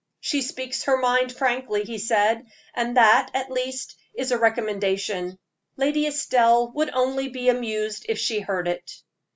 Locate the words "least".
3.51-3.95